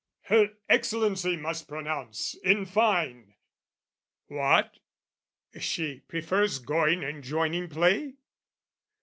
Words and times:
Her 0.23 0.53
Excellency 0.67 1.37
must 1.37 1.67
pronounce, 1.67 2.33
in 2.43 2.65
fine! 2.65 3.35
What, 4.25 4.79
she 5.59 5.99
prefers 5.99 6.57
going 6.57 7.03
and 7.03 7.23
joining 7.23 7.69
play? 7.69 8.15